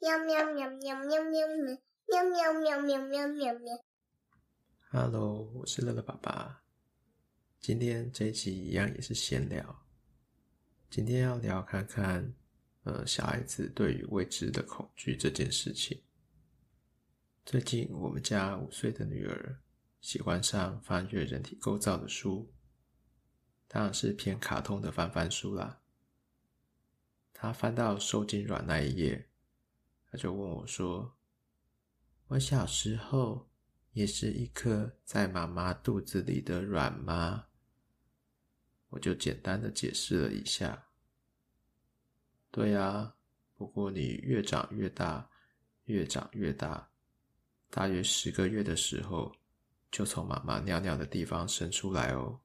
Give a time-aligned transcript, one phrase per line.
[0.00, 3.84] 喵喵喵喵喵喵喵喵喵喵喵喵喵。
[4.90, 6.62] Hello，我是乐乐爸爸。
[7.58, 9.84] 今天这一期一样也是闲聊。
[10.88, 12.32] 今天要聊看看，
[12.84, 16.00] 呃，小孩子对于未知的恐惧这件事情。
[17.44, 19.58] 最近我们家五岁的女儿
[20.00, 22.54] 喜欢上翻阅人体构造的书，
[23.66, 25.80] 当然是偏卡通的翻翻书啦。
[27.32, 29.27] 她翻到受精卵那一页。
[30.10, 31.16] 他就问我说
[32.28, 33.48] ：“我小时候
[33.92, 37.46] 也是一颗在妈妈肚子里的卵吗？”
[38.88, 40.86] 我就简单的解释了一下。
[42.50, 43.14] 对啊，
[43.54, 45.28] 不过你越长越大，
[45.84, 46.90] 越长越大，
[47.68, 49.30] 大约十个月的时候，
[49.90, 52.40] 就从妈妈尿尿的地方生出来哦。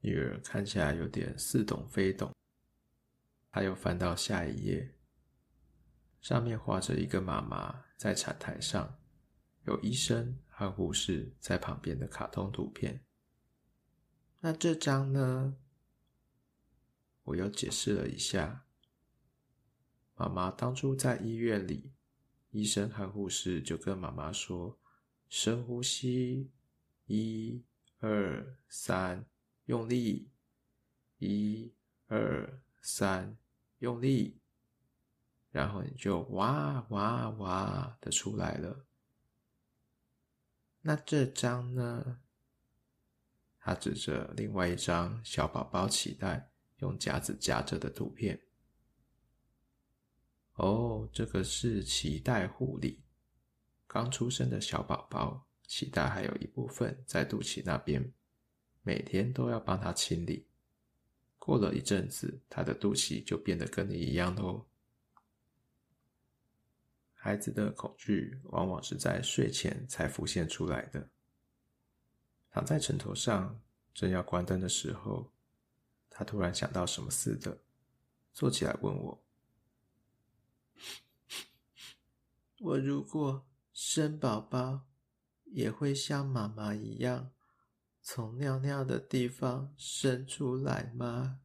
[0.00, 2.34] 女儿看起来有点似懂非懂，
[3.52, 4.92] 她又翻到下一页。
[6.24, 8.98] 上面画着一个妈妈在产台上，
[9.66, 13.04] 有医生和护士在旁边的卡通图片。
[14.40, 15.54] 那这张呢？
[17.24, 18.64] 我又解释了一下，
[20.14, 21.92] 妈妈当初在医院里，
[22.52, 24.78] 医生和护士就跟妈妈说
[25.28, 26.50] ：“深呼吸，
[27.04, 27.62] 一、
[27.98, 29.26] 二、三，
[29.66, 30.30] 用力，
[31.18, 31.70] 一、
[32.06, 33.36] 二、三，
[33.80, 34.40] 用力。”
[35.54, 38.84] 然后你就哇哇哇的出来了。
[40.80, 42.18] 那这张呢？
[43.60, 48.40] 他指着另外一张小宝宝脐带用夹子夹着的图片。
[50.54, 53.04] 哦，这个是脐带护理。
[53.86, 58.12] 刚出生的小宝宝脐带还有一部分在肚脐那边，
[58.82, 60.48] 每天都要帮他清理。
[61.38, 64.66] 过了一阵子，他的肚脐就变得跟你一样喽。
[67.24, 71.08] 孩子的恐惧往往是在睡前才浮现出来的。
[72.50, 73.58] 躺在枕头上，
[73.94, 75.32] 正要关灯的时候，
[76.10, 77.62] 他突然想到什么似的，
[78.34, 79.24] 坐起来问我
[82.60, 84.82] ：“我如果生宝宝，
[85.46, 87.32] 也会像妈妈一样，
[88.02, 91.40] 从尿尿的地方生出来吗？”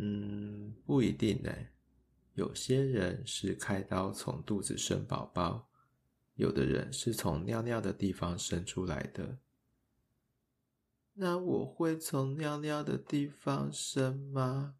[0.00, 1.52] 嗯，不一定呢。
[2.34, 5.68] 有些人是开刀从肚子生宝宝，
[6.34, 9.38] 有的人是从尿尿的地方生出来的。
[11.14, 14.76] 那我会从尿尿的地方生吗？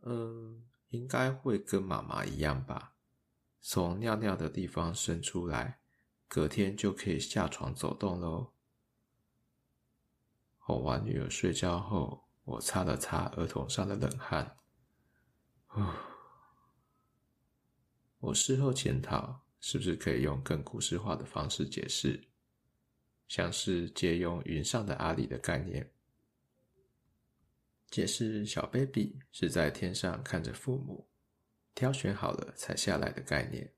[0.00, 2.94] 嗯，应该会跟妈妈一样吧。
[3.60, 5.80] 从尿尿的地方生出来，
[6.26, 8.52] 隔天就可以下床走动喽。
[10.58, 14.56] 哄完女儿睡觉后，我擦了擦额头上的冷汗，
[15.66, 15.82] 呼。
[18.22, 22.22] 我事后检讨，是不是可以用更故事化的方式解释？
[23.26, 25.90] 像是借用云上的阿里的概念，
[27.90, 31.04] 解释小 baby 是在天上看着父母，
[31.74, 33.68] 挑选好了才下来的概念。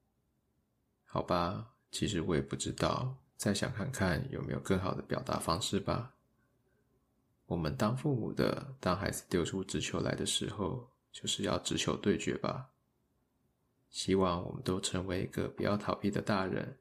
[1.06, 6.14] 好吧，其实我也不知道，再想看看有没有更好的表达方式吧。
[7.46, 12.72] 我们当父母的，当孩子丢出直球来的时候，就是要直球对决吧。
[13.94, 16.76] 希望我们都成为一个不要逃避的大人。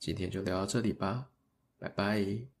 [0.00, 1.30] 今天就聊到这里吧，
[1.78, 2.59] 拜拜。